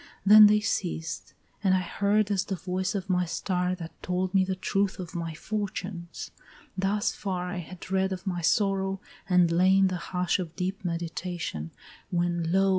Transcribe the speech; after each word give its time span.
Then 0.25 0.47
they 0.47 0.61
ceased 0.61 1.35
I 1.63 1.67
had 1.69 1.83
heard 1.99 2.31
as 2.31 2.45
the 2.45 2.55
voice 2.55 2.95
of 2.95 3.07
my 3.07 3.23
star 3.25 3.75
That 3.75 4.01
told 4.01 4.33
me 4.33 4.43
the 4.43 4.55
truth 4.55 4.97
of 4.97 5.13
my 5.13 5.35
fortunes 5.35 6.31
thus 6.75 7.11
far 7.13 7.51
I 7.51 7.57
had 7.57 7.91
read 7.91 8.11
of 8.11 8.25
my 8.25 8.41
sorrow, 8.41 8.99
and 9.29 9.51
lay 9.51 9.77
in 9.77 9.89
the 9.89 9.97
hush 9.97 10.39
Of 10.39 10.55
deep 10.55 10.83
meditation, 10.83 11.69
when 12.09 12.51
lo! 12.51 12.69